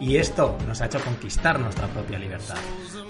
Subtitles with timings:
[0.00, 2.56] y esto nos ha hecho conquistar nuestra propia libertad.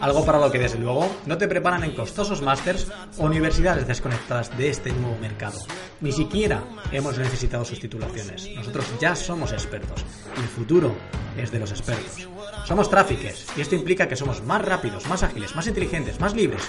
[0.01, 4.57] Algo para lo que desde luego no te preparan en costosos másters o universidades desconectadas
[4.57, 5.59] de este nuevo mercado.
[6.01, 8.49] Ni siquiera hemos necesitado sus titulaciones.
[8.57, 10.05] Nosotros ya somos expertos
[10.37, 10.95] y el futuro
[11.37, 12.29] es de los expertos.
[12.65, 16.63] Somos tráficos y esto implica que somos más rápidos, más ágiles, más inteligentes, más libres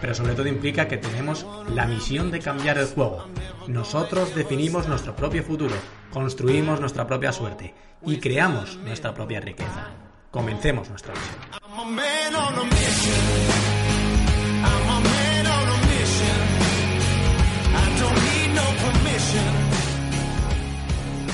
[0.00, 3.26] pero sobre todo implica que tenemos la misión de cambiar el juego.
[3.66, 5.74] Nosotros definimos nuestro propio futuro,
[6.10, 7.74] construimos nuestra propia suerte
[8.04, 9.90] y creamos nuestra propia riqueza.
[10.30, 11.38] Comencemos nuestra misión.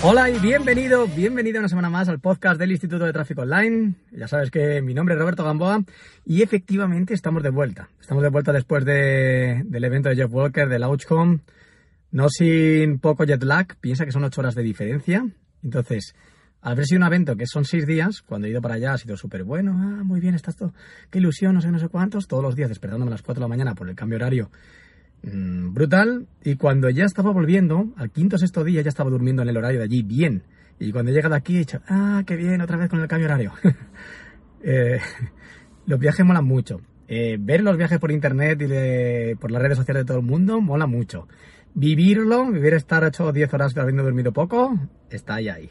[0.06, 3.94] Hola y bienvenido, bienvenido una semana más al podcast del Instituto de Tráfico Online.
[4.12, 5.82] Ya sabes que mi nombre es Roberto Gamboa
[6.26, 7.88] y efectivamente estamos de vuelta.
[7.98, 11.38] Estamos de vuelta después del evento de Jeff Walker, de Launchcom.
[12.10, 15.26] No sin poco jet lag, piensa que son ocho horas de diferencia.
[15.62, 16.14] Entonces,
[16.60, 18.98] al haber sido un evento que son seis días, cuando he ido para allá ha
[18.98, 19.72] sido súper bueno.
[19.74, 20.74] Ah, muy bien, estás todo.
[21.08, 22.28] Qué ilusión, no sé, no sé cuántos.
[22.28, 24.50] Todos los días despertándome a las cuatro de la mañana por el cambio horario
[25.32, 26.26] Mm, brutal.
[26.42, 29.56] Y cuando ya estaba volviendo, al quinto o sexto día ya estaba durmiendo en el
[29.56, 30.42] horario de allí bien.
[30.78, 33.26] Y cuando he llegado aquí he dicho, ah, qué bien, otra vez con el cambio
[33.26, 33.52] horario.
[34.66, 34.98] Eh,
[35.86, 36.80] los viajes molan mucho.
[37.06, 40.62] Eh, ver los viajes por internet y por las redes sociales de todo el mundo
[40.62, 41.28] mola mucho.
[41.74, 44.74] Vivirlo, vivir estar 8 o 10 horas habiendo dormido poco,
[45.10, 45.70] está ahí ahí.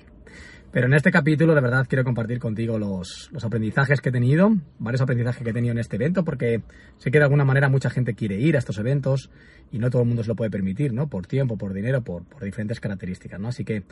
[0.74, 5.02] Pero en este capítulo de verdad quiero compartir contigo los, aprendizajes que he tenido, varios
[5.02, 6.64] aprendizajes que he tenido en este evento, porque
[6.98, 9.30] sé que de alguna manera mucha gente quiere ir a estos eventos
[9.72, 11.08] y no todo el mundo se lo puede permitir, ¿no?
[11.10, 13.50] Por tiempo, por dinero, por, diferentes características, ¿no?
[13.50, 13.84] Así que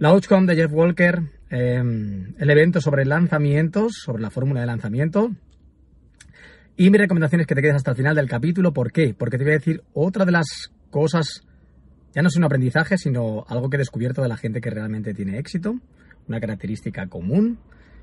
[0.00, 5.30] la Outcome de Jeff Walker, em, el evento sobre lanzamientos, sobre la fórmula de lanzamiento,
[6.76, 8.72] y mi recomendación es que te quedes hasta el final del capítulo.
[8.72, 9.14] ¿Por qué?
[9.16, 11.44] Porque te voy a decir otra de las cosas,
[12.16, 15.14] ya no es un aprendizaje, sino algo que he descubierto de la gente que realmente
[15.14, 15.80] tiene éxito
[16.28, 17.58] una característica común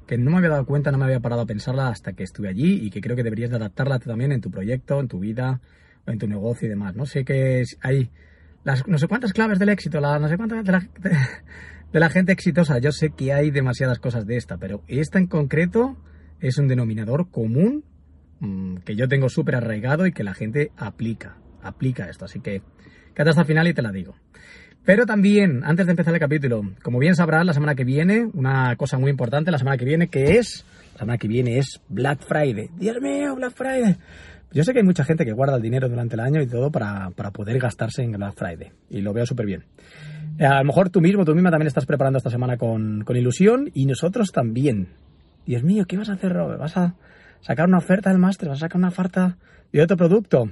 [0.08, 2.50] que no me había dado cuenta, no me había parado a pensarla hasta que estuve
[2.50, 5.62] allí y que creo que deberías de adaptarla también en tu proyecto, en tu vida,
[6.06, 6.96] en tu negocio y demás.
[6.96, 8.10] No sé que hay
[8.88, 10.80] no sé cuántas claves del éxito, las no sé cuántas de la,
[11.92, 12.80] de la gente exitosa.
[12.80, 15.98] Yo sé que hay demasiadas cosas de esta, pero esta en concreto
[16.40, 17.84] es un denominador común
[18.40, 22.26] mm, que yo tengo súper arraigado y que la gente aplica, aplica esto.
[22.26, 22.62] Así que
[23.14, 24.16] quédate hasta el final y te la digo.
[24.86, 28.76] Pero también, antes de empezar el capítulo, como bien sabrás, la semana que viene, una
[28.76, 32.20] cosa muy importante, la semana que viene, que es, la semana que viene es Black
[32.20, 32.70] Friday.
[32.78, 33.96] Dios mío, Black Friday.
[34.52, 36.70] Yo sé que hay mucha gente que guarda el dinero durante el año y todo
[36.70, 38.74] para, poder gastarse en Black Friday.
[38.90, 39.64] Y lo veo súper bien.
[40.38, 43.16] Eh, a lo mejor tú mismo, tú misma también estás preparando esta semana con, con
[43.16, 44.90] ilusión y nosotros también.
[45.46, 46.60] Dios mío, ¿qué vas a hacer, Robert?
[46.60, 46.96] ¿Vas a
[47.40, 48.50] sacar una oferta del máster?
[48.50, 49.38] ¿Vas a sacar una oferta
[49.72, 50.50] de otro producto?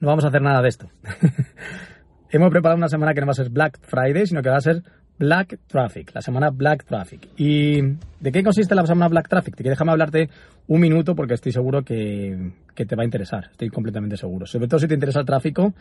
[0.00, 0.90] No vamos a hacer nada de esto.
[2.30, 4.60] hemos preparado una semana que no va a ser Black Friday, sino que va a
[4.60, 4.82] ser
[5.20, 7.28] Black Traffic, la semana Black Traffic.
[7.36, 9.54] ¿Y de qué consiste la semana Black Traffic?
[9.54, 10.30] Te déjame hablarte
[10.68, 14.46] un minuto porque estoy seguro que, te va a interesar, estoy completamente seguro.
[14.46, 15.74] Sobre todo si te interesa el tráfico,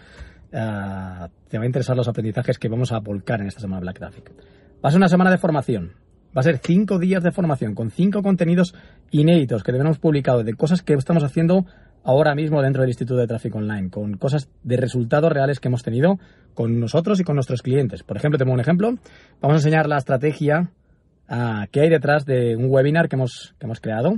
[0.51, 3.99] eh, te va a interesar los aprendizajes que vamos a volcar en esta semana Black
[3.99, 4.29] Traffic.
[4.83, 5.93] Va a ser una semana de formación.
[6.35, 8.75] Va a ser cinco días de formación con cinco contenidos
[9.09, 11.65] inéditos que tenemos publicado de cosas que estamos haciendo
[12.03, 15.83] ahora mismo dentro del Instituto de Tráfico Online, con cosas de resultados reales que hemos
[15.83, 16.19] tenido
[16.53, 18.03] con nosotros y con nuestros clientes.
[18.03, 18.95] Por ejemplo, tengo un ejemplo.
[19.41, 20.71] Vamos a enseñar la estrategia
[21.27, 24.15] ah, que hay detrás de un webinar que hemos, que hemos creado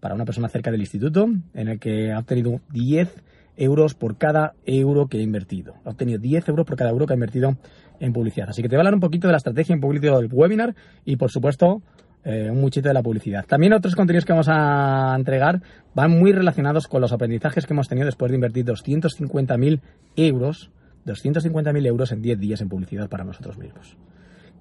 [0.00, 3.22] para una persona cerca del instituto, en el que ha obtenido 10
[3.56, 5.74] euros por cada euro que ha invertido.
[5.84, 7.56] Ha obtenido 10 euros por cada euro que ha invertido
[8.00, 8.48] en publicidad.
[8.48, 10.74] Así que te voy a hablar un poquito de la estrategia en publicidad del webinar
[11.04, 11.82] y, por supuesto,
[12.24, 13.44] eh, un muchito de la publicidad.
[13.46, 15.60] También otros contenidos que vamos a entregar
[15.94, 19.80] van muy relacionados con los aprendizajes que hemos tenido después de invertir 250.000
[20.16, 20.70] euros,
[21.06, 23.96] 250.000 euros en 10 días en publicidad para nosotros mismos.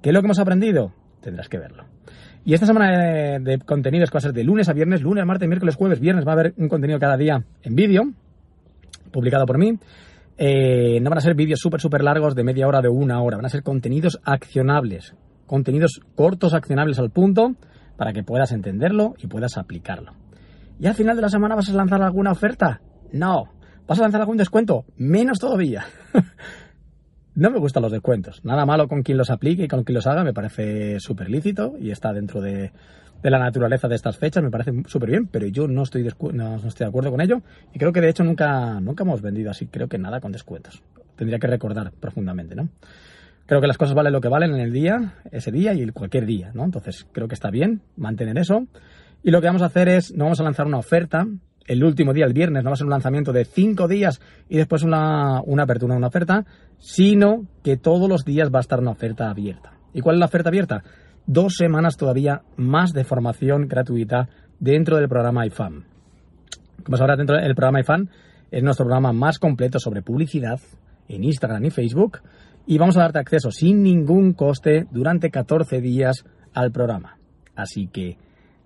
[0.01, 0.93] ¿Qué es lo que hemos aprendido?
[1.21, 1.85] Tendrás que verlo.
[2.43, 5.47] Y esta semana de, de contenidos va a ser de lunes a viernes, lunes, martes,
[5.47, 8.11] miércoles, jueves, viernes, va a haber un contenido cada día en vídeo,
[9.11, 9.77] publicado por mí.
[10.43, 13.37] Eh, no van a ser vídeos súper, súper largos de media hora, de una hora.
[13.37, 15.13] Van a ser contenidos accionables.
[15.51, 17.55] Contenidos cortos, accionables al punto,
[17.97, 20.13] para que puedas entenderlo y puedas aplicarlo.
[20.79, 22.79] ¿Y al final de la semana vas a lanzar alguna oferta?
[23.11, 23.49] No.
[23.85, 24.85] ¿Vas a lanzar algún descuento?
[24.95, 25.83] Menos todavía.
[27.35, 28.39] no me gustan los descuentos.
[28.45, 30.23] Nada malo con quien los aplique y con quien los haga.
[30.23, 32.71] Me parece súper lícito y está dentro de,
[33.21, 36.85] la naturaleza de estas fechas, me parece súper bien, pero yo no estoy, no, estoy
[36.85, 37.41] de acuerdo con ello
[37.73, 40.81] y creo que de hecho nunca, nunca hemos vendido así, creo que nada con descuentos.
[41.17, 42.69] Tendría que recordar profundamente, ¿no?
[43.51, 46.25] Creo que las cosas valen lo que valen en el día, ese día y cualquier
[46.25, 46.63] día, ¿no?
[46.63, 48.65] Entonces creo que está bien mantener eso.
[49.23, 51.27] Y lo que vamos a hacer es, no vamos a lanzar una oferta
[51.65, 54.55] el último día, el viernes, no va a ser un lanzamiento de cinco días y
[54.55, 56.45] después una, una apertura de una oferta,
[56.77, 59.73] sino que todos los días va a estar una oferta abierta.
[59.93, 60.83] ¿Y cuál es la oferta abierta?
[61.25, 64.29] dos semanas todavía más de formación gratuita
[64.61, 65.83] dentro del programa iFan.
[66.85, 68.09] Como sabrás, dentro del programa iFan
[68.49, 70.61] es nuestro programa más completo sobre publicidad
[71.09, 72.19] en Instagram y Facebook
[72.71, 76.23] y vamos a darte acceso sin ningún coste durante 14 días
[76.53, 77.17] al programa.
[77.53, 78.15] Así que,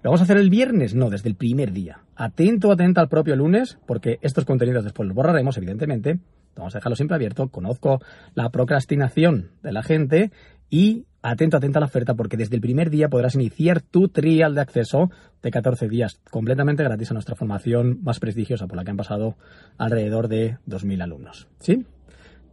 [0.04, 0.94] ¿lo vamos a hacer el viernes?
[0.94, 2.02] No, desde el primer día.
[2.16, 6.20] Atento, atenta al propio lunes, porque estos contenidos después los borraremos, evidentemente.
[6.56, 7.48] Vamos a dejarlo siempre abierto.
[7.48, 8.00] Conozco
[8.36, 10.30] la procrastinación de la gente
[10.70, 14.54] y atento, atenta a la oferta porque desde el primer día podrás iniciar tu trial
[14.54, 15.10] de acceso
[15.42, 19.36] de 14 días completamente gratis a nuestra formación más prestigiosa por la que han pasado
[19.80, 21.48] alrededor de 2.000 alumnos.
[21.58, 21.88] ¿Sí?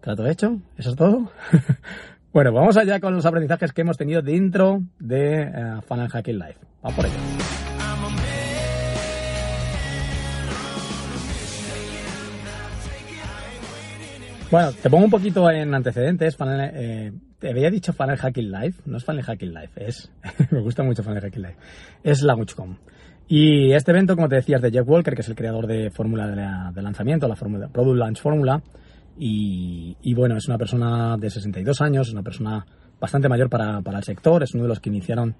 [0.02, 0.58] ¿Trato hecho?
[0.76, 1.30] ¿Eso es todo?
[2.32, 6.56] bueno, vamos allá con los aprendizajes que hemos tenido dentro de uh, Funnel Hacking Live.
[6.82, 7.14] Vamos por ello.
[14.50, 16.36] Bueno, te pongo un poquito en antecedentes.
[16.40, 18.74] eh, te había dicho Funnel Hacking Live.
[18.86, 20.10] No es Funnel Hacking Live, es.
[20.50, 21.56] me gusta mucho Funnel Hacking Live.
[22.02, 22.76] Es LanguageCom.
[23.28, 26.72] Y este evento, como te decías, de Jeff Walker, que es el creador de fórmula
[26.72, 28.60] de, lanzamiento, la fórmula, Product Launch Formula.
[29.24, 32.66] Y, y, bueno, es una persona de 62 años, es una persona
[33.00, 35.36] bastante mayor para, para el sector, es uno de los que iniciaron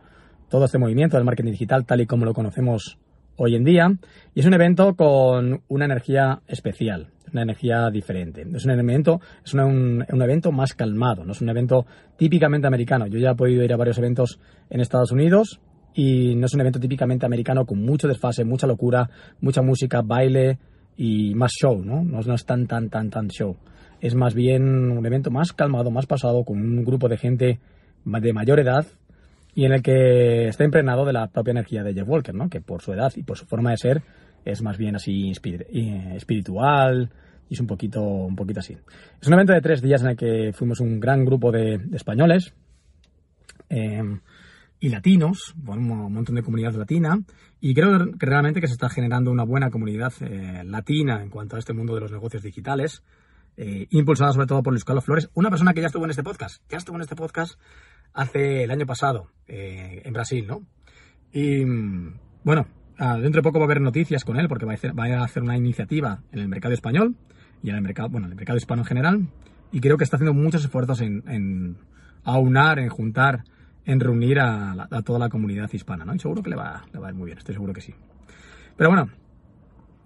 [0.49, 2.96] todo este movimiento del marketing digital tal y como lo conocemos
[3.34, 3.93] hoy en día.
[4.37, 8.46] Y es un evento con una energía especial una energía diferente.
[8.55, 11.87] Es un evento, es un, evento más calmado, no es un evento
[12.17, 13.06] típicamente americano.
[13.06, 14.38] Yo ya he podido ir a varios eventos
[14.70, 15.58] en Estados Unidos
[15.94, 19.08] y no es un evento típicamente americano con mucho desfase, mucha locura,
[19.40, 20.58] mucha música, baile
[20.94, 22.05] y más show, ¿no?
[22.05, 23.56] No, no es tan, tan, tan, tan show.
[24.02, 27.60] Es más bien un evento más calmado, más pasado, con un grupo de gente
[28.04, 28.84] de mayor edad
[29.54, 32.50] y en el que está impregnado de la propia energía de Jeff Walker, ¿no?
[32.50, 34.02] Que por su edad y por su forma de ser
[34.44, 37.10] es más bien así espiritual,
[37.49, 38.76] y es un poquito, un poquito así.
[39.20, 42.52] Es un evento de tres días en el que fuimos un gran grupo de, españoles
[43.69, 44.19] em,
[44.81, 47.20] y latinos, bueno, un montón de comunidad latina,
[47.60, 51.54] y creo que realmente que se está generando una buena comunidad eh, latina en cuanto
[51.54, 53.04] a este mundo de los negocios digitales,
[53.56, 56.22] eh, impulsada sobre todo por Luis Carlos Flores, una persona que ya estuvo en este
[56.22, 57.58] podcast, ya estuvo en este podcast
[58.14, 60.62] hace el año pasado eh, en Brasil, ¿no?
[61.32, 61.64] Y
[62.44, 62.66] bueno,
[62.99, 65.56] ah, dentro de poco va a haber noticias con él porque va a hacer una
[65.56, 67.16] iniciativa en el mercado español
[67.62, 69.28] y en el mercado, bueno, en el mercado hispano en general.
[69.70, 71.76] Y creo que está haciendo muchos esfuerzos en,
[72.25, 73.44] aunar, en juntar,
[73.84, 76.14] en reunir a, toda la comunidad hispana, ¿no?
[76.14, 77.94] Y seguro que le va, le va a ir muy bien, estoy seguro que sí.
[78.76, 79.09] Pero bueno,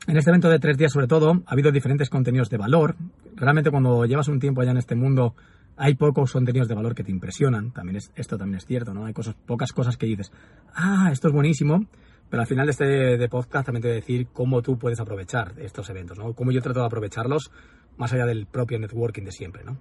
[0.07, 2.97] en este evento de tres días sobre todo ha habido diferentes contenidos de valor.
[3.35, 5.35] Realmente cuando llevas un tiempo allá en este mundo
[5.77, 7.73] hay pocos contenidos de valor que te impresionan.
[7.73, 9.05] También es, esto también es cierto, ¿no?
[9.05, 10.33] Hay cosas, pocas cosas que dices,
[10.75, 11.87] ah, esto es buenísimo,
[12.31, 15.01] pero al final de este de podcast también te voy a decir cómo tú puedes
[15.01, 16.33] aprovechar estos eventos, ¿no?
[16.35, 17.51] Cómo yo trato de aprovecharlos
[17.97, 19.79] más allá del propio networking de siempre, ¿no?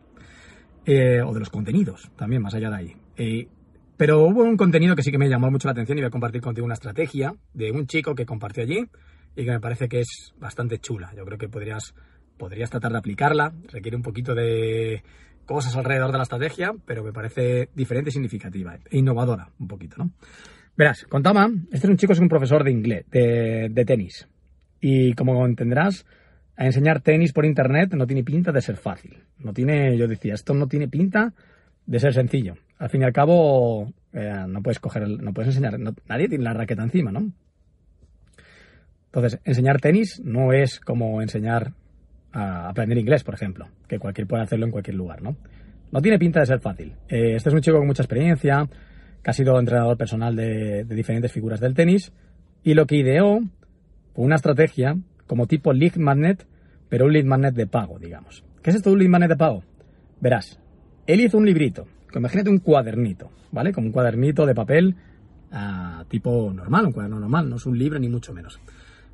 [0.86, 2.96] Eh, o de los contenidos, también más allá de ahí.
[3.17, 3.48] Eh,
[3.98, 6.12] pero hubo un contenido que sí que me llamó mucho la atención y voy a
[6.12, 8.86] compartir contigo una estrategia de un chico que compartió allí
[9.36, 11.13] y que me parece que es bastante chula.
[11.15, 11.94] Yo creo que podrías,
[12.38, 13.54] podrías tratar de aplicarla.
[13.72, 15.04] Requiere un poquito de
[15.46, 20.12] cosas alrededor de la estrategia, pero me parece diferente significativa e innovadora un poquito, ¿no?
[20.77, 24.27] Verás, contaba, este es un chico, es un profesor de inglés, de, tenis.
[24.82, 26.06] Y como entenderás,
[26.58, 29.24] a enseñar tenis por internet no tiene pinta de ser fácil.
[29.39, 31.34] No tiene, yo decía, esto no tiene pinta
[31.86, 32.56] de ser sencillo.
[32.77, 36.54] Al fin y al cabo, eh, no puedes coger, no puedes enseñar, nadie tiene la
[36.54, 37.32] raqueta encima, ¿no?
[39.15, 41.72] Entonces, enseñar tenis no es como enseñar
[42.34, 45.38] a aprender inglés, por ejemplo, que cualquier puede hacerlo en cualquier lugar, ¿no?
[45.93, 46.91] No tiene pinta de ser fácil.
[47.07, 48.67] Eh, este es un chico con mucha experiencia,
[49.24, 52.12] que ha sido entrenador personal de, diferentes figuras del tenis,
[52.62, 53.39] y lo que ideó
[54.13, 56.45] fue una estrategia como tipo lead magnet,
[56.89, 58.43] pero un lead magnet de pago, digamos.
[58.62, 59.63] ¿Qué es esto de un lead magnet de pago?
[60.19, 60.60] Verás,
[61.07, 63.72] él hizo un librito, imagínate un cuadernito, ¿vale?
[63.72, 64.93] Como un cuadernito de papel,
[65.53, 68.60] uh, tipo normal, un cuaderno normal, no es un libro ni mucho menos.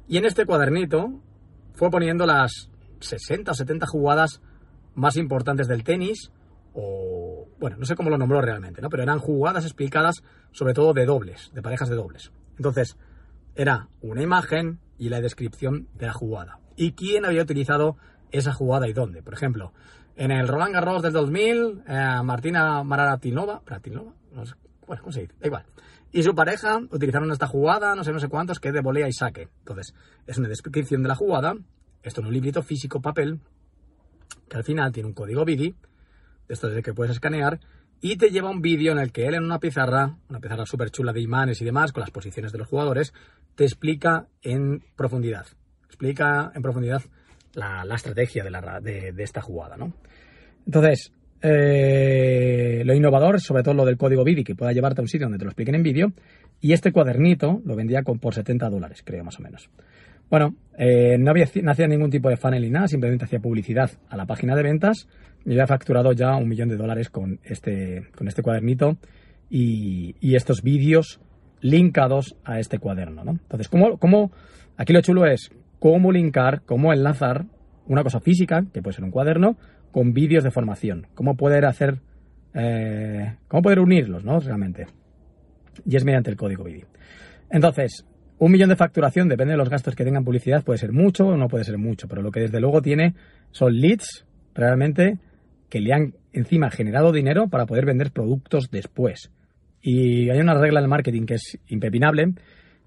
[0.07, 1.21] Y en este cuadernito
[1.73, 4.41] fue poniendo las 60 o 70 jugadas
[4.95, 6.31] más importantes del tenis,
[6.73, 8.89] o bueno, no sé cómo lo nombró realmente, ¿no?
[8.89, 12.31] Pero eran jugadas explicadas sobre todo de dobles, de parejas de dobles.
[12.57, 12.97] Entonces,
[13.55, 16.59] era una imagen y la descripción de la jugada.
[16.75, 17.97] Y quién había utilizado
[18.31, 19.21] esa jugada y dónde.
[19.21, 19.73] Por ejemplo,
[20.15, 23.61] en el Roland Garros del 2000, eh, Martina Mararatinova,
[24.33, 24.55] no sé,
[24.87, 25.33] bueno, ¿cómo se dice?
[25.39, 25.65] Da igual.
[26.11, 29.07] Y su pareja utilizaron esta jugada, no sé, no sé cuántos, que es de volea
[29.07, 29.47] y saque.
[29.59, 29.93] Entonces,
[30.27, 31.55] es una descripción de la jugada,
[32.03, 33.39] esto en un librito físico, papel,
[34.49, 35.73] que al final tiene un código BIDI,
[36.49, 37.59] esto desde que puedes escanear,
[38.01, 40.89] y te lleva un vídeo en el que él en una pizarra, una pizarra súper
[40.89, 43.13] chula de imanes y demás, con las posiciones de los jugadores,
[43.55, 45.45] te explica en profundidad.
[45.85, 47.03] Explica en profundidad
[47.53, 49.93] la, estrategia de, la, de, esta jugada, ¿no?
[50.65, 55.07] Entonces, eh, lo innovador, sobre todo lo del código BIDI, que pueda llevarte a un
[55.07, 56.13] sitio donde te lo expliquen en vídeo,
[56.59, 59.69] y este cuadernito lo vendía con, por 70 dólares, creo, más o menos.
[60.29, 63.91] Bueno, eh, no, había, no hacía ningún tipo de funnel ni nada, simplemente hacía publicidad
[64.09, 65.07] a la página de ventas
[65.45, 68.97] y había facturado ya un millón de dólares con este, con este cuadernito
[69.49, 71.19] y, estos vídeos
[71.59, 73.31] linkados a este cuaderno, ¿no?
[73.31, 74.31] Entonces, ¿cómo, ¿cómo,
[74.77, 77.45] aquí lo chulo es cómo linkar, cómo enlazar
[77.87, 79.57] una cosa física, que puede ser un cuaderno,
[79.91, 81.99] con vídeos de formación, cómo poder hacer,
[82.53, 84.39] eh, cómo poder unirlos, ¿no?
[84.39, 84.87] Realmente.
[85.85, 86.87] Y es mediante el código vídeo.
[87.49, 88.05] Entonces,
[88.37, 91.37] un millón de facturación, depende de los gastos que tengan publicidad, puede ser mucho o
[91.37, 93.13] no puede ser mucho, pero lo que desde luego tiene
[93.51, 95.19] son leads realmente
[95.69, 99.31] que le han encima generado dinero para poder vender productos después.
[99.81, 102.33] Y hay una regla del marketing que es impepinable,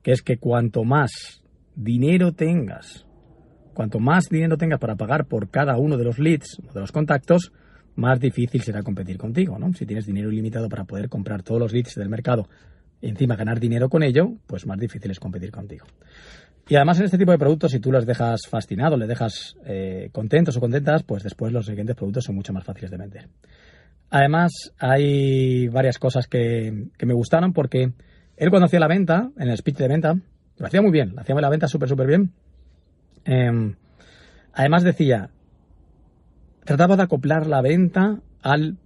[0.02, 1.42] que es que cuanto más
[1.74, 3.06] dinero tengas,
[3.74, 6.92] cuanto más dinero tengas para pagar por cada uno de los leads o de los
[6.92, 7.52] contactos,
[7.96, 9.72] más difícil será competir contigo, ¿no?
[9.72, 12.48] Si tienes dinero ilimitado para poder comprar todos los leads del mercado
[13.00, 15.86] y encima ganar dinero con ello, pues más difícil es competir contigo.
[16.68, 20.08] Y además en este tipo de productos, si tú los dejas fascinados, les dejas eh,
[20.12, 23.28] contentos o contentas, pues después los siguientes productos son mucho más fáciles de vender.
[24.10, 27.92] Además, hay varias cosas que, me gustaron porque
[28.36, 30.14] él cuando hacía la venta, en el speech de venta,
[30.56, 32.32] lo hacía muy bien, hacía la venta súper, súper bien.
[33.24, 33.76] Em,
[34.52, 35.30] además decía,
[36.64, 38.78] trataba de acoplar la venta al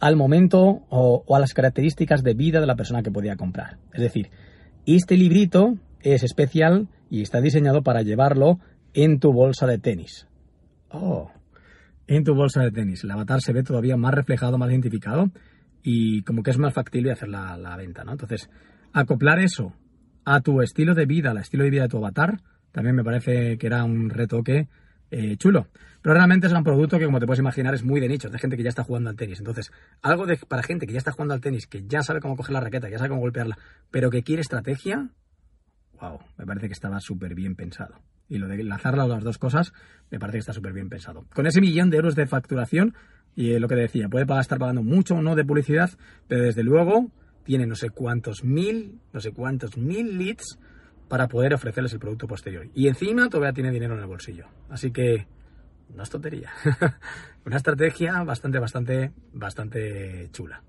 [0.00, 3.78] al momento o, a las características de vida de la persona que podía comprar.
[3.92, 4.30] Es decir,
[4.86, 8.58] este librito es especial y está diseñado para llevarlo
[8.94, 10.26] en tu bolsa de tenis.
[10.90, 11.30] Oh,
[12.06, 13.04] en tu bolsa de tenis.
[13.04, 15.30] El avatar se ve todavía más reflejado, más identificado
[15.82, 18.12] y como que es más factible hacer la, la venta, ¿no?
[18.12, 18.50] Entonces,
[18.92, 19.72] acoplar eso
[20.24, 22.40] a tu estilo de vida, al estilo de vida de tu avatar,
[22.72, 24.68] también me parece que era un retoque
[25.10, 25.68] eh, chulo.
[26.02, 28.38] Pero realmente es un producto que, como te puedes imaginar, es muy de nicho, de
[28.38, 29.38] gente que ya está jugando al tenis.
[29.40, 32.36] Entonces, algo de, para gente que ya está jugando al tenis, que ya sabe cómo
[32.36, 33.58] coger la raqueta, que ya sabe cómo golpearla,
[33.90, 35.08] pero que quiere estrategia,
[36.00, 38.00] wow, me parece que estaba súper bien pensado.
[38.28, 39.72] Y lo de enlazar las dos cosas,
[40.10, 41.26] me parece que está súper bien pensado.
[41.34, 42.94] Con ese millón de euros de facturación,
[43.34, 45.90] y eh, lo que decía, puede estar pagando mucho o no de publicidad,
[46.28, 47.10] pero desde luego
[47.44, 50.58] tiene no sé cuántos mil, no sé cuántos mil leads
[51.08, 52.66] para poder ofrecerles el producto posterior.
[52.74, 54.46] Y encima todavía tiene dinero en el bolsillo.
[54.68, 55.26] Así que
[55.94, 56.50] no es tontería.
[57.46, 60.62] Una estrategia bastante, bastante, bastante chula.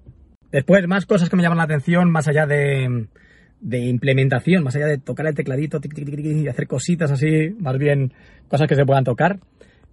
[0.51, 3.08] Después, más cosas que me llaman la atención, más allá de,
[3.60, 8.13] de implementación, más allá de tocar el tecladito y hacer cositas así, más bien
[8.48, 9.39] cosas que se puedan tocar.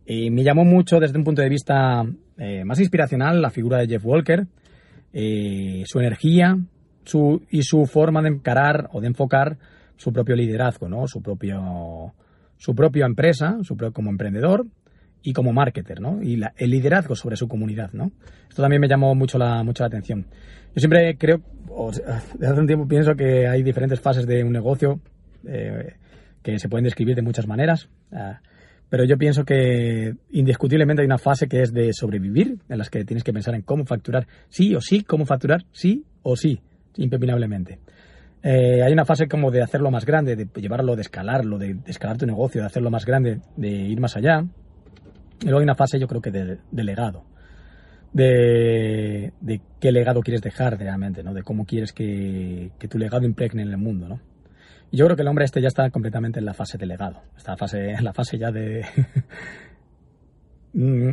[0.06, 2.04] Y me llamó mucho desde un punto de vista
[2.36, 4.46] eh, más inspiracional la figura de Jeff Walker,
[5.12, 6.58] eh, su energía
[7.04, 9.56] su, y su forma de encarar o de enfocar
[9.96, 11.06] su propio liderazgo, ¿no?
[11.06, 12.14] Su propio
[12.56, 14.66] su propia empresa, su propio, como emprendedor
[15.22, 16.22] y como marketer, ¿no?
[16.22, 18.12] Y el liderazgo sobre su comunidad, ¿no?
[18.48, 20.26] Esto también me llamó mucho la, mucho la atención.
[20.74, 24.52] Yo siempre creo, o desde hace un tiempo pienso que hay diferentes fases de un
[24.52, 25.00] negocio
[25.46, 25.94] eh,
[26.42, 28.40] que se pueden describir de muchas maneras, ah,
[28.90, 33.04] pero yo pienso que indiscutiblemente hay una fase que es de sobrevivir, en las que
[33.04, 36.60] tienes que pensar en cómo facturar sí o sí, cómo facturar sí o sí,
[36.96, 37.80] impepinablemente.
[38.46, 42.18] Eh, hay una fase como de hacerlo más grande, de llevarlo, de escalarlo, de, escalar
[42.18, 44.44] tu negocio, de hacerlo más grande, de ir más allá.
[45.40, 47.24] Y luego hay una fase, yo creo que de, legado.
[48.12, 49.32] De,
[49.80, 51.32] qué legado quieres dejar realmente, ¿no?
[51.32, 54.20] De cómo quieres que, tu legado impregne en el mundo, ¿no?
[54.92, 57.22] Yo creo que el hombre este ya está completamente en la fase de legado.
[57.38, 58.84] Está en la fase ya de...
[60.76, 61.12] Mm,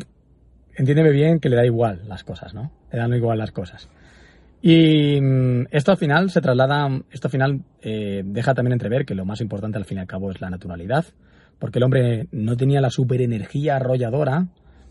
[0.75, 2.71] entiéndeme bien que le da igual las cosas, ¿no?
[2.91, 3.89] Le dan igual las cosas.
[4.61, 9.15] Y mm, esto al final se traslada, esto al final eh, deja también entrever que
[9.15, 11.05] lo más importante al fin y al cabo es la naturalidad,
[11.57, 14.47] porque el hombre no tenía la super energía arrolladora,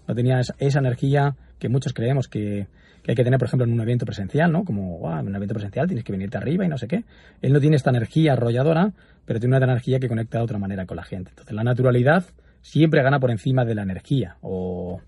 [0.09, 2.67] no tenía esa, energía que muchos creemos que,
[3.07, 4.65] hay que tener, por ejemplo, en un evento presencial, ¿no?
[4.65, 7.05] Como, en un evento presencial tienes que venirte arriba y no sé qué.
[7.41, 8.93] Él no tiene esta energía arrolladora,
[9.25, 11.31] pero tiene una energía que conecta de otra manera con la gente.
[11.31, 12.25] Entonces, la naturalidad
[12.61, 15.01] siempre gana por encima de la energía o,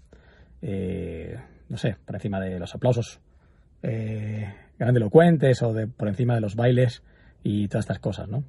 [0.63, 1.37] eh,
[1.69, 3.21] no sé, por encima de los aplausos
[3.83, 7.03] eh, grandilocuentes o de, por encima de los bailes
[7.43, 8.45] y todas estas cosas, ¿no?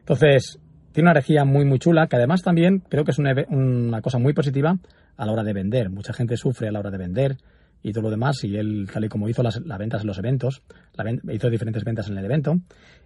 [0.00, 0.58] Entonces,
[0.92, 4.32] tiene una energía muy, muy chula, que además también creo que es una, cosa muy
[4.32, 4.78] positiva
[5.16, 5.90] a la hora de vender.
[5.90, 7.36] Mucha gente sufre a la hora de vender
[7.82, 10.62] y todo lo demás, y él, tal y como hizo las, ventas en los eventos,
[11.30, 12.58] hizo diferentes ventas en el evento.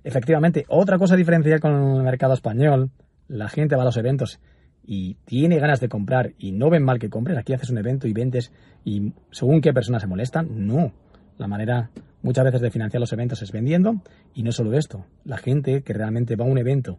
[0.03, 2.91] Efectivamente, otra cosa diferencial con el mercado español,
[3.29, 4.41] la gente va a los eventos
[4.85, 8.09] y tiene ganas de comprar y no ven mal que compres, aquí haces un evento
[8.09, 8.53] y vendes
[8.85, 10.93] y según qué personas se molestan, no.
[11.39, 11.91] La manera
[12.23, 14.01] muchas veces de financiar los eventos es vendiendo
[14.35, 16.99] y no solo esto, la gente que realmente va a un evento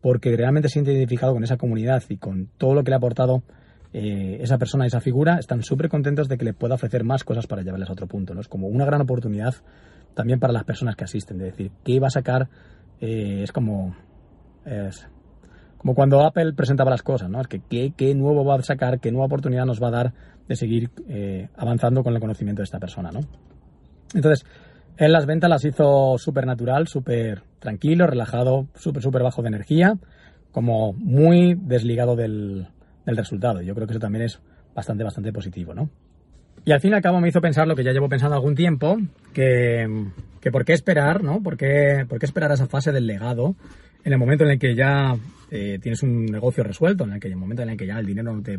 [0.00, 2.98] porque realmente se siente identificado con esa comunidad y con todo lo que le ha
[2.98, 3.42] aportado
[3.94, 7.46] eh, esa persona, esa figura, están súper contentos de que le pueda ofrecer más cosas
[7.46, 8.34] para llevarles a otro punto.
[8.34, 8.40] ¿no?
[8.40, 9.54] Es como una gran oportunidad
[10.14, 12.48] también para las personas que asisten, de decir, ¿qué va a sacar?
[13.00, 13.96] Eh, es como...
[14.66, 15.08] Es,
[15.78, 17.42] como cuando Apple presentaba las cosas, ¿no?
[17.42, 20.12] Es que ¿qué, nuevo va a sacar, qué nueva oportunidad nos va a dar
[20.48, 23.20] de seguir eh, avanzando con el conocimiento de esta persona, ¿no?
[24.14, 24.46] Entonces,
[24.96, 29.94] él las ventas las hizo súper natural, súper tranquilo, relajado, súper, súper bajo de energía,
[30.52, 32.68] como muy desligado del,
[33.04, 33.60] del resultado.
[33.62, 34.40] Yo creo que eso también es
[34.74, 35.88] bastante, bastante positivo, ¿no?
[36.64, 38.54] Y al fin y al cabo me hizo pensar lo que ya llevo pensando algún
[38.54, 38.96] tiempo,
[39.32, 39.86] que,
[40.40, 41.42] que por qué esperar, ¿no?
[41.42, 43.56] ¿Por qué, ¿Por qué esperar a esa fase del legado
[44.04, 45.16] en el momento en el que ya
[45.50, 48.06] eh, tienes un negocio resuelto, en el que el momento en el que ya el
[48.06, 48.58] dinero no te,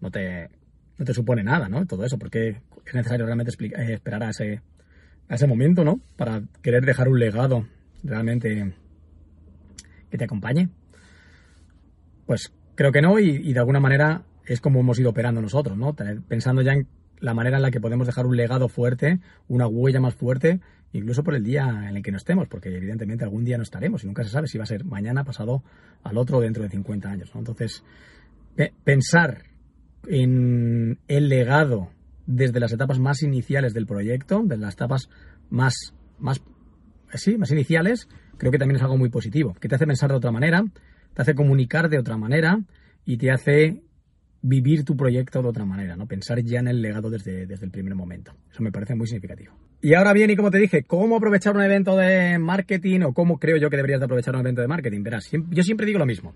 [0.00, 0.50] no te,
[0.98, 1.86] no te supone nada, ¿no?
[1.86, 4.60] Todo eso, porque es necesario realmente eh, esperar a ese,
[5.28, 6.00] a ese momento, ¿no?
[6.16, 7.66] Para querer dejar un legado
[8.02, 8.74] realmente
[10.10, 10.68] que te acompañe.
[12.26, 15.76] Pues creo que no, y, y de alguna manera es como hemos ido operando nosotros,
[15.76, 15.94] ¿no?
[15.94, 16.86] Pensando ya en
[17.18, 20.60] la manera en la que podemos dejar un legado fuerte, una huella más fuerte
[20.94, 24.04] incluso por el día en el que no estemos, porque evidentemente algún día no estaremos
[24.04, 25.62] y nunca se sabe si va a ser mañana, pasado,
[26.04, 27.32] al otro dentro de 50 años.
[27.34, 27.82] Entonces,
[28.84, 29.42] pensar
[30.08, 31.90] en el legado
[32.26, 35.08] desde las etapas más iniciales del proyecto, desde las etapas
[35.50, 35.74] más,
[36.18, 36.42] más,
[37.14, 40.16] sí, más iniciales, creo que también es algo muy positivo, que te hace pensar de
[40.16, 40.64] otra manera,
[41.14, 42.58] te hace comunicar de otra manera
[43.04, 43.82] y te hace
[44.42, 46.06] vivir tu proyecto de otra manera, ¿no?
[46.06, 48.34] Pensar ya en el legado desde, desde el primer momento.
[48.50, 49.54] Eso me parece muy significativo.
[49.80, 53.38] Y ahora bien, y como te dije, ¿cómo aprovechar un evento de marketing o cómo
[53.38, 55.02] creo yo que deberías de aprovechar un evento de marketing?
[55.02, 56.34] Verás, yo siempre digo lo mismo.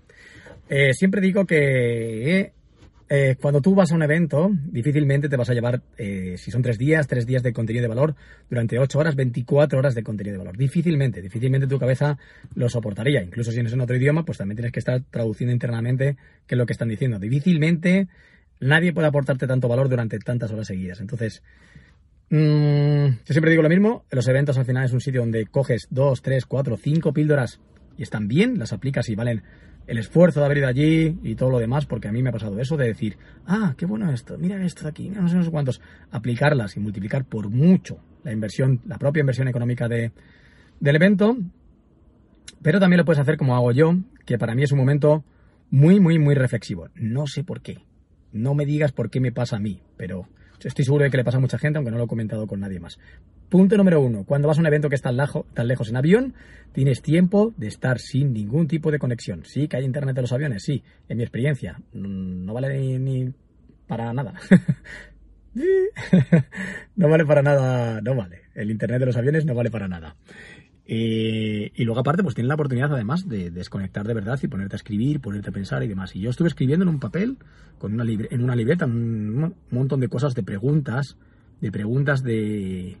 [0.69, 2.53] Eh, siempre digo que
[3.09, 6.61] eh, cuando tú vas a un evento, difícilmente te vas a llevar, eh, si son
[6.61, 8.15] tres días, tres días de contenido de valor,
[8.49, 10.57] durante ocho horas, 24 horas de contenido de valor.
[10.57, 12.19] Difícilmente, difícilmente tu cabeza
[12.53, 13.23] lo soportaría.
[13.23, 16.53] Incluso si no es en otro idioma, pues también tienes que estar traduciendo internamente qué
[16.53, 17.17] es lo que están diciendo.
[17.17, 18.07] Difícilmente
[18.59, 21.01] nadie puede aportarte tanto valor durante tantas horas seguidas.
[21.01, 21.41] Entonces,
[22.29, 25.87] mmm, yo siempre digo lo mismo, los eventos al final es un sitio donde coges
[25.89, 27.59] dos, tres, cuatro, cinco píldoras
[27.97, 29.43] y están bien, las aplicas y valen
[29.89, 32.31] el esfuerzo de haber ido allí y todo lo demás, porque a mí me ha
[32.31, 35.43] pasado eso de decir, ah, qué bueno esto, mira esto de aquí, no sé, no
[35.43, 40.11] sé cuántos, aplicarlas y multiplicar por mucho la inversión, la propia inversión económica de,
[40.79, 41.35] del evento,
[42.61, 45.23] pero también lo puedes hacer como hago yo, que para mí es un momento
[45.71, 46.89] muy, muy, muy reflexivo.
[46.95, 47.79] No sé por qué.
[48.31, 50.27] No me digas por qué me pasa a mí, pero
[50.67, 52.59] Estoy seguro de que le pasa a mucha gente, aunque no lo he comentado con
[52.59, 52.99] nadie más.
[53.49, 54.25] Punto número uno.
[54.25, 55.11] Cuando vas a un evento que está
[55.53, 56.33] tan lejos en avión,
[56.71, 59.43] tienes tiempo de estar sin ningún tipo de conexión.
[59.45, 60.83] Sí, que hay internet en los aviones, sí.
[61.07, 63.33] En mi experiencia, mm, no vale ni, ni
[63.87, 64.35] para nada.
[66.95, 68.43] no vale para nada, no vale.
[68.53, 70.15] El internet de los aviones no vale para nada.
[70.91, 74.75] Eh, y luego aparte, pues tienes la oportunidad además de desconectar de verdad y ponerte
[74.75, 76.15] a escribir, ponerte a pensar y demás.
[76.15, 77.37] Y yo estuve escribiendo en un papel,
[77.77, 81.17] con una en una libreta, un, montón de cosas, de preguntas,
[81.61, 82.97] de preguntas de...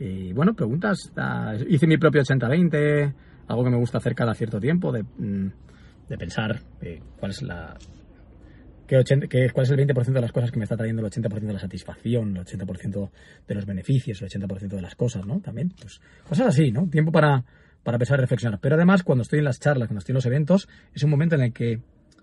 [0.00, 1.12] Eh, bueno, preguntas,
[1.68, 3.14] hice mi propio 80-20,
[3.48, 5.52] algo que me gusta hacer cada cierto tiempo, de, mm,
[6.08, 7.76] de pensar eh, cuál es la,
[8.88, 11.52] que, cuál es el 20% de las cosas que me está trayendo el 80% de
[11.52, 13.10] la satisfacción, el 80%
[13.46, 15.40] de los beneficios, el 80% de las cosas, ¿no?
[15.40, 16.88] También, pues cosas así, ¿no?
[16.88, 17.44] Tiempo para,
[17.82, 18.60] para pensar y reflexionar.
[18.60, 21.34] Pero además, cuando estoy en las charlas, cuando estoy en los eventos, es un momento
[21.34, 21.80] en el que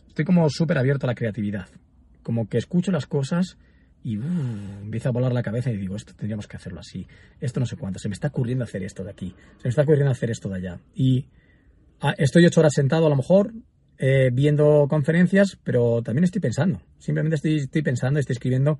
[0.07, 1.67] estoy como súper abierto a la creatividad.
[2.23, 3.57] Como que escucho las cosas
[4.05, 4.23] y uh,
[4.83, 7.07] empieza a volar la cabeza y digo, esto tendríamos que hacerlo así,
[7.41, 9.81] esto no sé cuánto, se me está ocurriendo hacer esto de aquí, se me está
[9.81, 10.79] ocurriendo hacer esto de allá.
[10.93, 11.25] Y
[12.01, 13.51] ah, estoy ocho horas sentado a lo mejor,
[13.97, 16.83] eh, viendo conferencias, pero también estoy pensando.
[16.99, 18.77] Simplemente estoy, estoy pensando, estoy escribiendo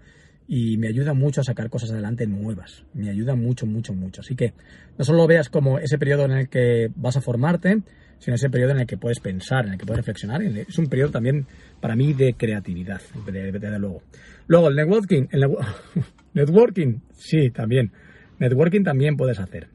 [0.47, 2.83] y me ayuda mucho a sacar cosas adelante nuevas.
[2.93, 4.21] Me ayuda mucho, mucho, mucho.
[4.21, 4.53] Así que
[4.95, 7.81] no solo lo veas como ese periodo en el que vas a formarte,
[8.19, 10.41] sino ese periodo en el que puedes pensar, en el que puedes reflexionar.
[10.41, 11.45] Es un periodo también
[11.79, 14.01] para mí de creatividad, desde luego.
[14.47, 15.27] Luego, el networking.
[15.31, 15.41] El
[16.33, 17.91] Networking, sí, también.
[18.39, 19.69] Networking también puedes hacer.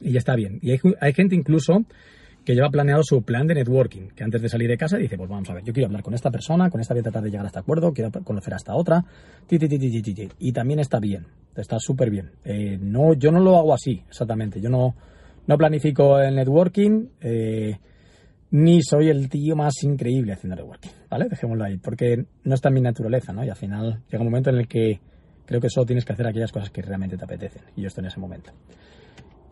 [0.00, 0.58] Y ya está bien.
[0.60, 1.86] Y hay, hay gente incluso
[2.46, 5.28] que lleva planeado su plan de networking, que antes de salir de casa dice, pues
[5.28, 7.30] vamos a ver, yo quiero hablar con esta persona, con esta voy a tratar de
[7.30, 9.04] llegar a este acuerdo, quiero conocer a esta otra,
[9.50, 12.30] y también está bien, está súper bien.
[12.44, 14.94] Eh, no, yo no lo hago así, exactamente, yo no,
[15.46, 17.78] no planifico el networking, eh,
[18.50, 21.28] ni soy el tío más increíble haciendo networking, ¿vale?
[21.28, 23.44] Dejémoslo ahí, porque no está en mi naturaleza, ¿no?
[23.44, 25.00] Y al final llega un momento en el que
[25.44, 28.02] creo que solo tienes que hacer aquellas cosas que realmente te apetecen, y yo estoy
[28.02, 28.52] en ese momento.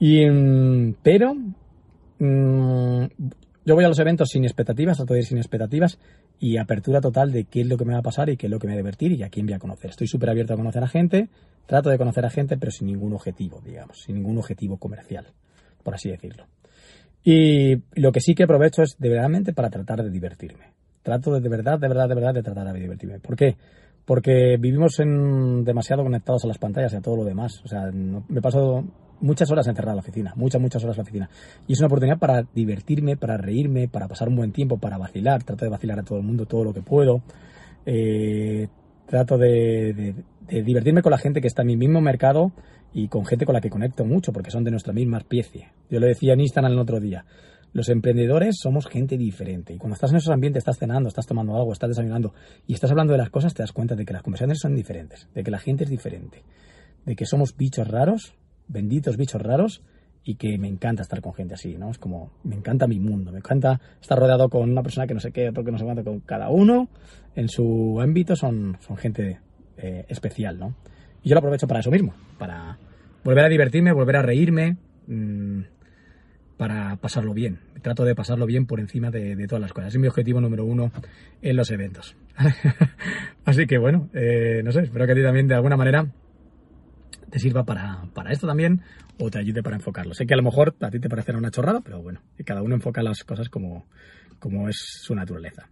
[0.00, 1.35] Y, mm, pero
[2.18, 3.07] Mm,
[3.64, 5.98] yo voy a los eventos sin expectativas, trato de ir sin expectativas
[6.38, 8.50] y apertura total de qué es lo que me va a pasar y qué es
[8.50, 9.90] lo que me va a divertir y a quién voy a conocer.
[9.90, 11.28] Estoy súper abierto a conocer a gente,
[11.66, 15.26] trato de conocer a gente, pero sin ningún objetivo, digamos, sin ningún objetivo comercial,
[15.85, 16.47] por así decirlo.
[17.23, 20.73] Y lo que sí que aprovecho es de verdad para tratar de divertirme.
[21.03, 23.20] Trato de, de verdad, de verdad, de verdad de tratar de divertirme.
[23.20, 23.57] ¿Por qué?
[24.05, 27.62] Porque vivimos en demasiado conectados a las pantallas y a todo lo demás.
[27.64, 28.85] O sea, me paso
[29.20, 31.31] muchas horas encerrado en la oficina, muchas, muchas horas en la oficina.
[31.66, 35.42] Y es una oportunidad para divertirme, para reírme, para pasar un buen tiempo, para vacilar.
[35.44, 37.23] Trato de vacilar a todo el mundo todo lo que puedo.
[37.87, 38.68] Eh,
[39.07, 40.14] trato de,
[40.49, 42.53] divertirme con la gente que está en mi mismo mercado
[42.94, 45.68] y con gente con la que conecto mucho, porque son de nuestra misma especie.
[45.90, 47.26] Yo lo decía en Instagram el otro día.
[47.72, 51.57] Los emprendedores somos gente diferente y cuando estás en esos ambientes, estás cenando, estás tomando
[51.57, 52.33] algo, estás desayunando
[52.66, 55.28] y estás hablando de las cosas, te das cuenta de que las conversaciones son diferentes,
[55.35, 56.44] de que la gente es diferente,
[57.04, 58.35] de que somos bichos raros
[58.68, 59.83] benditos bichos raros
[60.26, 61.90] y que me encanta estar con gente así, ¿no?
[61.90, 65.20] Es como, me encanta mi mundo, me encanta estar rodeado con una persona que no
[65.20, 66.88] sé qué, otro que no sé cuánto, con cada uno
[67.35, 69.40] en su ámbito son, son gente
[69.76, 70.74] eh, especial, ¿no?
[71.22, 72.78] Y yo lo aprovecho para eso mismo, para
[73.24, 75.62] volver a divertirme, volver a reírme, mm,
[76.56, 77.58] para pasarlo bien.
[77.82, 79.94] Trato de pasarlo bien por encima de, todas las cosas.
[79.94, 80.92] Es mi objetivo número uno
[81.42, 82.16] en los eventos.
[83.44, 86.06] Así que bueno, eh, no sé, espero que a ti también de alguna manera
[87.30, 88.82] te sirva para, esto también
[89.18, 90.14] o te ayude para enfocarlo.
[90.14, 92.74] Sé que a lo mejor a ti te parecerá una chorrada, pero bueno, cada uno
[92.74, 93.87] enfoca las cosas como,
[94.38, 95.68] como es su naturaleza.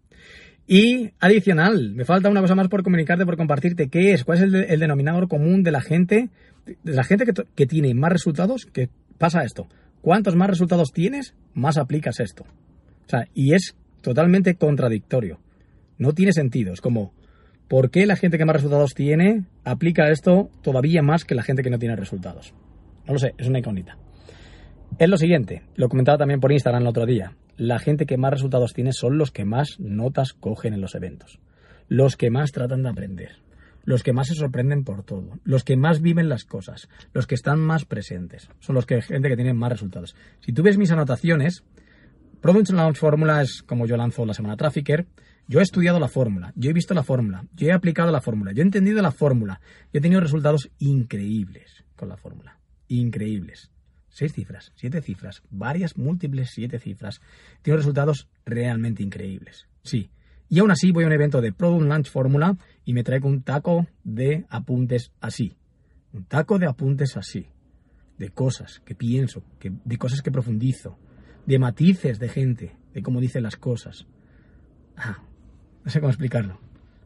[0.66, 3.88] Y adicional, me falta una cosa más por comunicarte, por compartirte.
[3.88, 4.24] ¿Qué es?
[4.24, 6.30] ¿Cuál es el, denominador común de la gente?
[6.64, 9.66] De la gente que, tiene más resultados, que pasa esto.
[10.00, 12.44] Cuantos más resultados tienes, más aplicas esto.
[12.44, 15.40] O sea, y es totalmente contradictorio.
[15.98, 16.72] No tiene sentido.
[16.72, 17.12] Es como,
[17.72, 21.62] ¿Por qué la gente que más resultados tiene aplica esto todavía más que la gente
[21.62, 22.52] que no tiene resultados?
[23.06, 23.96] No lo sé, es una incógnita.
[24.98, 27.32] Es lo siguiente, lo comentaba también por Instagram el otro día.
[27.56, 31.38] La gente que más resultados tiene son los que más notas cogen en los eventos,
[31.88, 33.36] los que más tratan de aprender,
[33.84, 37.34] los que más se sorprenden por todo, los que más viven las cosas, los que
[37.34, 40.14] están más presentes, son los que gente que tiene más resultados.
[40.40, 41.64] Si tú ves mis anotaciones,
[42.40, 45.06] Production Launch Fórmula es como yo lanzo la semana Trafficker,
[45.48, 48.52] yo he estudiado la fórmula, yo he visto la fórmula, yo he aplicado la fórmula,
[48.52, 49.60] yo he entendido la fórmula,
[49.92, 52.58] yo he tenido resultados increíbles con la fórmula.
[52.88, 53.71] Increíbles.
[54.12, 57.22] Seis cifras, siete cifras, varias múltiples siete cifras.
[57.62, 59.66] Tengo resultados realmente increíbles.
[59.82, 60.10] Sí.
[60.50, 63.42] Y aún así voy a un evento de Product Launch Fórmula y me traigo un
[63.42, 65.56] taco de apuntes así.
[66.12, 67.46] Un taco de apuntes así.
[68.18, 70.98] De cosas que pienso, de cosas que profundizo,
[71.46, 74.06] de matices de gente, de cómo dicen las cosas.
[74.94, 75.24] Ah,
[75.84, 76.60] no sé cómo explicarlo.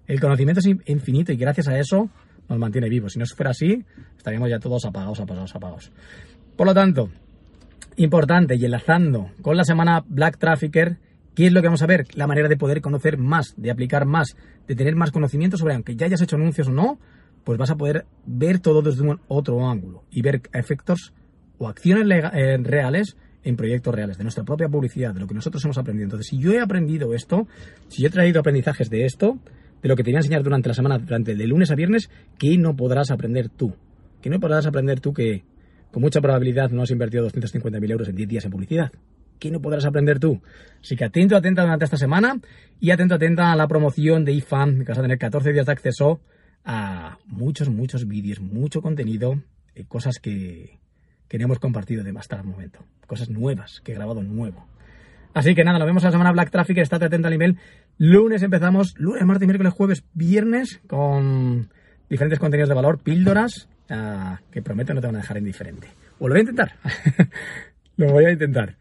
[0.08, 2.10] El conocimiento es infinito y gracias a eso
[2.48, 3.12] nos mantiene vivos.
[3.12, 3.84] Si no fuera así,
[4.16, 5.92] estaríamos ya todos apagados, apagados, apagados.
[6.56, 7.10] Por lo tanto,
[7.96, 10.96] importante y enlazando con la semana Black Trafficker,
[11.34, 12.06] ¿qué es lo que vamos a ver?
[12.14, 15.96] La manera de poder conocer más, de aplicar más, de tener más conocimiento sobre, aunque
[15.96, 16.98] ya hayas hecho anuncios o no,
[17.44, 21.12] pues vas a poder ver todo desde un otro ángulo y ver efectos
[21.58, 25.64] o acciones eh, reales en proyectos reales, de nuestra propia publicidad, de lo que nosotros
[25.64, 26.06] hemos aprendido.
[26.06, 27.46] Entonces, si yo he aprendido esto,
[27.88, 29.38] si yo he traído aprendizajes de esto,
[29.82, 32.10] de lo que te voy a enseñar durante la semana, durante de lunes a viernes,
[32.38, 33.74] ¿qué no podrás aprender tú?
[34.20, 35.44] ¿Qué no podrás aprender tú que
[35.96, 38.92] con mucha probabilidad no has invertido 250.000 euros en 10 días en publicidad?
[39.38, 40.42] ¿Qué no podrás aprender tú?
[40.82, 42.38] Así que atento, atenta durante esta semana
[42.78, 45.72] y atento, atenta a la promoción de IFAM, que vas a tener 14 días de
[45.72, 46.20] acceso
[46.66, 49.40] a muchos, muchos vídeos, mucho contenido,
[49.74, 50.80] eh, cosas que,
[51.28, 52.80] que no hemos compartido de hasta el momento.
[53.06, 54.66] Cosas nuevas que he grabado nuevo.
[55.32, 57.56] Así que nada, nos vemos la semana Black Traffic, estate atento al nivel.
[57.96, 61.70] Lunes empezamos, lunes, martes, miércoles, jueves, viernes, con
[62.08, 65.88] diferentes contenidos de valor, píldoras, ah, que prometo no te van a dejar indiferente.
[66.18, 66.72] O lo voy a intentar.
[67.96, 68.76] lo voy a intentar.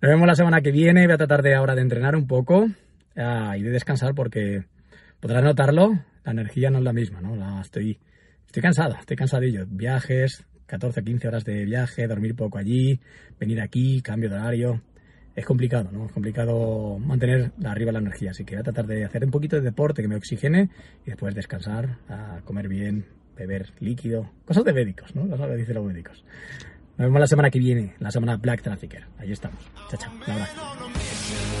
[0.00, 1.06] Nos vemos la semana que viene.
[1.06, 2.68] Voy a tratar de ahora de entrenar un poco
[3.16, 4.64] ah, y de descansar porque
[5.20, 7.36] podrás notarlo, la energía no es la misma, ¿no?
[7.36, 7.98] La, estoy,
[8.46, 9.66] estoy cansado, estoy cansadillo.
[9.66, 13.00] Viajes, 14, 15 horas de viaje, dormir poco allí,
[13.38, 14.82] venir aquí, cambio de horario
[15.36, 16.06] es complicado, ¿no?
[16.06, 19.56] Es complicado mantener arriba la energía, así que voy a tratar de hacer un poquito
[19.56, 20.70] de deporte que me oxigene
[21.04, 23.04] y después descansar, a comer bien,
[23.36, 25.28] beber líquido, cosas de médicos, ¿no?
[25.28, 26.24] Cosas que dicen los médicos.
[26.96, 29.04] Nos vemos la semana que viene, la semana Black Trafficker.
[29.18, 29.58] Ahí estamos.
[29.90, 30.12] Chao, chao.
[30.26, 31.55] Un abrazo.